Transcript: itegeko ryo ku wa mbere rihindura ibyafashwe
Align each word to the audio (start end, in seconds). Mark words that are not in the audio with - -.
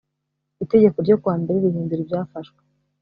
itegeko 0.63 0.97
ryo 1.05 1.15
ku 1.21 1.25
wa 1.29 1.35
mbere 1.41 1.57
rihindura 1.63 2.01
ibyafashwe 2.03 2.59